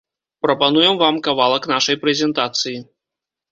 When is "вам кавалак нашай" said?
1.01-2.01